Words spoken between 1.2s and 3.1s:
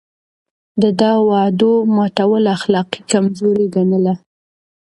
وعدو ماتول اخلاقي